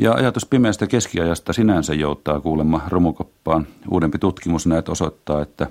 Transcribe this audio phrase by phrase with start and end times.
[0.00, 3.66] Ja ajatus pimeästä keskiajasta sinänsä jouttaa kuulemma romukoppaan.
[3.90, 5.66] Uudempi tutkimus näet osoittaa, että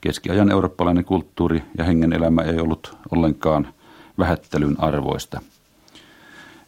[0.00, 3.68] keskiajan eurooppalainen kulttuuri ja hengen elämä ei ollut ollenkaan
[4.18, 5.40] vähättelyn arvoista.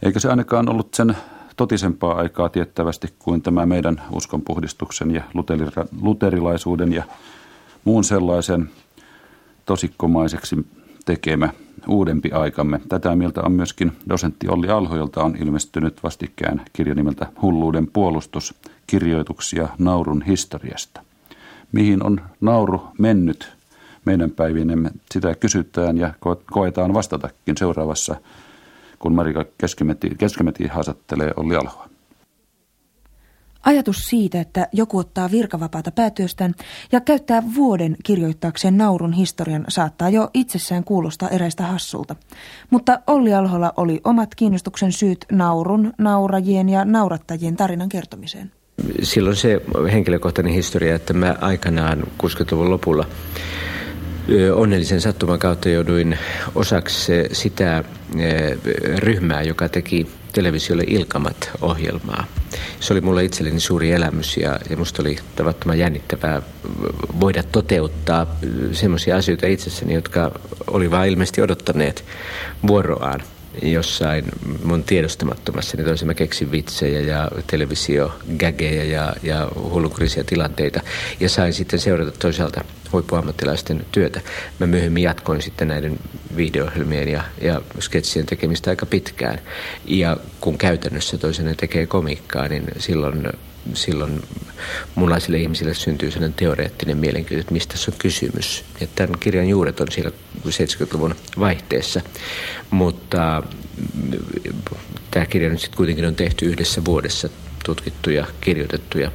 [0.03, 1.16] Eikä se ainakaan ollut sen
[1.56, 5.22] totisempaa aikaa tiettävästi kuin tämä meidän uskonpuhdistuksen ja
[6.01, 7.03] luterilaisuuden ja
[7.85, 8.71] muun sellaisen
[9.67, 10.67] tosikkomaiseksi
[11.04, 11.49] tekemä
[11.88, 12.80] uudempi aikamme.
[12.88, 18.55] Tätä mieltä on myöskin dosentti Olli Alho, jolta on ilmestynyt vastikään kirja nimeltä Hulluuden puolustus,
[18.87, 21.02] kirjoituksia naurun historiasta.
[21.73, 23.52] Mihin on nauru mennyt
[24.05, 24.91] meidän päivinemme?
[25.12, 26.15] Sitä kysytään ja
[26.52, 28.16] koetaan vastatakin seuraavassa,
[28.98, 31.94] kun Marika Keskimäti, Keskimäti haastattelee Olli Alhoa.
[33.65, 36.55] Ajatus siitä, että joku ottaa virkavapaata päätyöstään
[36.93, 42.17] ja käyttää vuoden kirjoittaakseen naurun historian saattaa jo itsessään kuulostaa eräistä hassulta.
[42.71, 48.53] Mutta Olli Alholla oli omat kiinnostuksen syyt naurun, naurajien ja naurattajien tarinan kertomiseen.
[49.03, 49.61] Silloin se
[49.93, 53.06] henkilökohtainen historia, että mä aikanaan 60-luvun lopulla
[54.55, 56.19] onnellisen sattuman kautta jouduin
[56.55, 57.84] osaksi sitä
[58.97, 62.27] ryhmää, joka teki televisiolle Ilkamat-ohjelmaa.
[62.81, 66.43] Se oli mulle itselleni suuri elämys ja, ja musta oli tavattoman jännittävää
[67.21, 68.37] voida toteuttaa
[68.73, 72.05] semmoisia asioita itsessäni, jotka oli vaan ilmeisesti odottaneet
[72.67, 73.23] vuoroaan
[73.62, 74.25] jossain
[74.65, 80.81] mun tiedostamattomassa, niin toisin mä keksin vitsejä ja televisio-gägejä ja, ja hullunkurisia tilanteita.
[81.21, 84.21] Ja sain sitten seurata toisaalta huippuammattilaisten työtä.
[84.59, 85.99] Mä myöhemmin jatkoin sitten näiden
[86.37, 89.39] videoohjelmien ja, ja sketsien tekemistä aika pitkään.
[89.87, 93.29] Ja kun käytännössä toisena tekee komiikkaa, niin silloin
[93.75, 94.23] silloin
[94.95, 98.65] munlaisille ihmisille syntyy sellainen teoreettinen mielenkiinto, että mistä se on kysymys.
[98.81, 100.11] Ja tämän kirjan juuret on siellä
[100.49, 102.01] 70-luvun vaihteessa,
[102.71, 103.43] mutta
[105.11, 107.29] tämä kirja nyt sitten kuitenkin on tehty yhdessä vuodessa
[107.65, 109.11] tutkittu ja kirjoitettu ja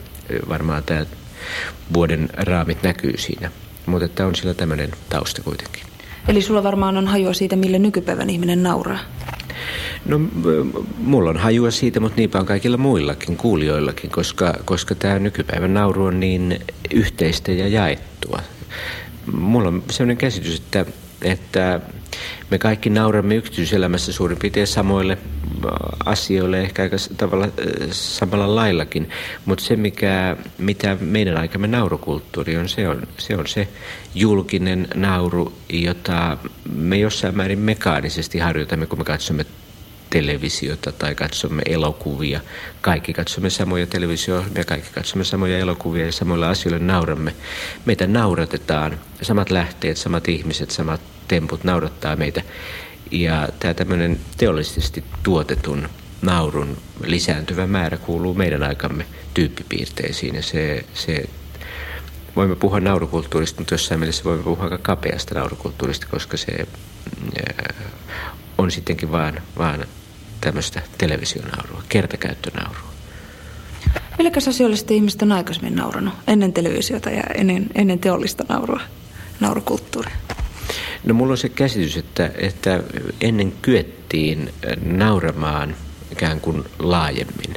[0.49, 1.05] varmaan tämä
[1.93, 3.51] vuoden raamit näkyy siinä.
[3.85, 5.83] Mutta tämä on sillä tämmöinen tausta kuitenkin.
[6.29, 8.99] Eli sulla varmaan on hajua siitä, millä nykypäivän ihminen nauraa.
[10.05, 10.19] No
[10.97, 16.05] mulla on hajua siitä, mutta niinpä on kaikilla muillakin, kuulijoillakin, koska, koska tämä nykypäivän nauru
[16.05, 16.59] on niin
[16.93, 18.39] yhteistä ja jaettua.
[19.31, 20.85] Mulla on sellainen käsitys, että,
[21.21, 21.81] että
[22.49, 25.71] me kaikki nauramme yksityiselämässä suurin piirtein samoille äh,
[26.05, 27.51] asioille, ehkä aika tavalla äh,
[27.91, 29.09] samalla laillakin.
[29.45, 33.67] Mutta se, mikä, mitä meidän aikamme naurukulttuuri on, se on se, on se
[34.15, 36.37] julkinen nauru, jota
[36.75, 39.45] me jossain määrin mekaanisesti harjoitamme, kun me katsomme
[40.09, 42.41] televisiota tai katsomme elokuvia.
[42.81, 47.35] Kaikki katsomme samoja televisio me kaikki katsomme samoja elokuvia ja samoilla asioilla nauramme.
[47.85, 52.41] Meitä nauratetaan, samat lähteet, samat ihmiset, samat temput naurattaa meitä.
[53.11, 55.89] Ja tämä tämmöinen teollisesti tuotetun
[56.21, 61.29] naurun lisääntyvä määrä kuuluu meidän aikamme tyyppipiirteisiin ja se, se
[62.35, 66.67] voimme puhua naurukulttuurista, mutta jossain mielessä voimme puhua aika kapeasta naurukulttuurista, koska se
[68.57, 69.85] on sittenkin vaan, vaan
[70.41, 72.89] tämmöistä televisionaurua, kertakäyttönaurua.
[74.17, 78.81] Millekäs asioille sitten ihmiset on aikaisemmin nauranut ennen televisiota ja ennen, ennen teollista naurua,
[79.39, 80.15] naurukulttuuria?
[81.03, 82.83] No mulla on se käsitys, että, että
[83.21, 85.75] ennen kyettiin nauramaan
[86.11, 87.53] ikään kuin laajemmin.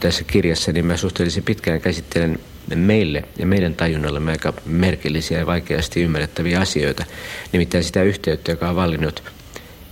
[0.00, 2.38] Tässä kirjassa niin mä suhteellisen pitkään käsittelen
[2.74, 7.04] meille ja meidän tajunnallemme aika merkillisiä ja vaikeasti ymmärrettäviä asioita.
[7.52, 9.22] Nimittäin sitä yhteyttä, joka on vallinnut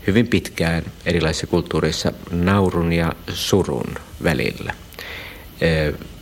[0.08, 4.74] hyvin pitkään erilaisissa kulttuureissa naurun ja surun välillä,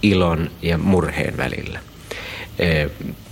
[0.02, 1.80] ilon ja murheen välillä.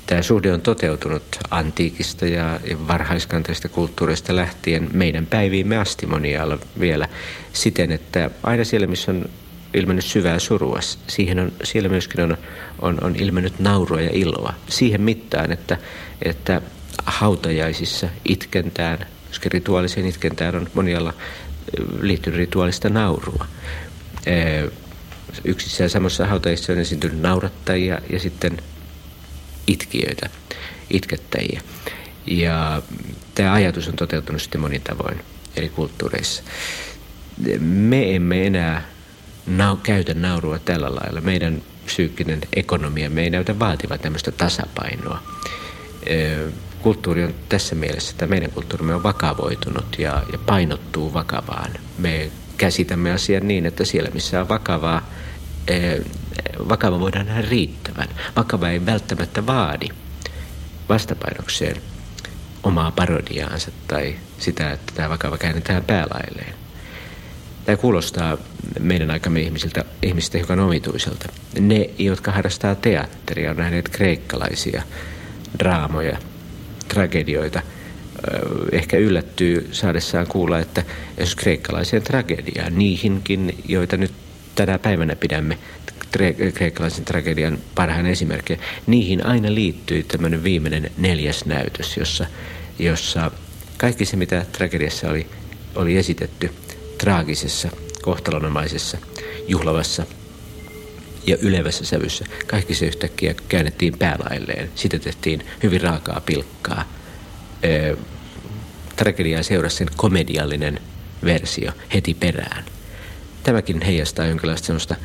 [0.07, 7.09] Tämä suhde on toteutunut antiikista ja varhaiskantaisesta kulttuurista lähtien meidän päiviimme asti monialla vielä
[7.53, 9.29] siten, että aina siellä, missä on
[9.75, 12.37] ilmennyt syvää surua, siihen on, siellä myöskin on,
[12.83, 14.55] on, on ilmennyt naurua ja iloa.
[14.69, 15.79] Siihen mittaan, että,
[16.23, 16.63] että
[17.07, 21.13] hautajaisissa itkentään, koska rituaaliseen itkentään on monialla
[22.01, 23.47] liittynyt rituaalista naurua.
[25.45, 28.63] Yksissä ja samassa hautajissa on esiintynyt naurattajia ja sitten
[29.67, 30.31] itkijöitä,
[30.91, 31.61] itkettäjiä.
[32.27, 32.83] Ja
[33.35, 35.21] tämä ajatus on toteutunut sitten monin tavoin
[35.57, 36.43] eri kulttuureissa.
[37.61, 38.89] Me emme enää
[39.47, 41.21] nau, käytä naurua tällä lailla.
[41.21, 45.23] Meidän psyykkinen ekonomia, me ei näytä vaativan tämmöistä tasapainoa.
[46.85, 51.71] Kulttuuri on tässä mielessä, että meidän kulttuurimme on vakavoitunut ja, ja painottuu vakavaan.
[51.99, 55.11] Me käsitämme asian niin, että siellä missä on vakavaa,
[56.69, 58.09] vakava voidaan nähdä riittävän.
[58.37, 59.89] Vakava ei välttämättä vaadi
[60.89, 61.77] vastapainokseen
[62.63, 66.55] omaa parodiaansa tai sitä, että tämä vakava käännetään päälailleen.
[67.65, 68.37] Tämä kuulostaa
[68.81, 71.29] meidän aikamme ihmisiltä, ihmisistä hiukan omituiselta.
[71.61, 74.83] Ne, jotka harrastaa teatteria, on nähneet kreikkalaisia
[75.59, 76.19] draamoja,
[76.89, 77.63] tragedioita,
[78.73, 80.83] ehkä yllättyy saadessaan kuulla, että
[81.19, 84.13] jos kreikkalaiseen tragediaan, niihinkin, joita nyt
[84.55, 85.59] tänä päivänä pidämme
[86.55, 92.27] kreikkalaisen tragedian parhaan esimerkkejä, niihin aina liittyy tämmöinen viimeinen neljäs näytös, jossa,
[92.79, 93.31] jossa
[93.77, 95.27] kaikki se, mitä tragediassa oli,
[95.75, 96.51] oli esitetty
[96.99, 97.69] traagisessa,
[98.03, 98.99] kohtalonomaisessa,
[99.49, 100.07] juhlavassa
[101.27, 104.71] ja ylevässä sävyssä, kaikki se yhtäkkiä käännettiin päälailleen.
[104.75, 106.93] Sitä tehtiin hyvin raakaa pilkkaa.
[108.97, 110.81] tragediaa seurasi sen komediallinen
[111.25, 112.65] versio heti perään.
[113.43, 114.97] Tämäkin heijastaa jonkinlaista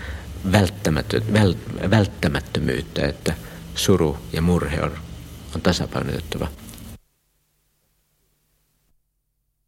[0.52, 1.56] välttämätö, väl,
[1.90, 3.34] välttämättömyyttä, että
[3.76, 4.92] suru ja murhe on,
[5.56, 6.48] on tasapainotettava.